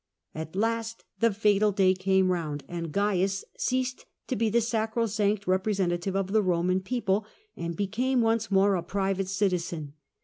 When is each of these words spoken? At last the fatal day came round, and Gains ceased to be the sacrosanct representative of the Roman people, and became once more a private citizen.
At 0.33 0.55
last 0.55 1.03
the 1.19 1.31
fatal 1.31 1.71
day 1.71 1.93
came 1.93 2.31
round, 2.31 2.63
and 2.67 2.91
Gains 2.91 3.45
ceased 3.55 4.07
to 4.25 4.35
be 4.35 4.49
the 4.49 4.59
sacrosanct 4.59 5.45
representative 5.45 6.15
of 6.15 6.31
the 6.31 6.41
Roman 6.41 6.79
people, 6.81 7.23
and 7.55 7.75
became 7.75 8.19
once 8.19 8.49
more 8.49 8.73
a 8.73 8.81
private 8.81 9.27
citizen. 9.29 9.93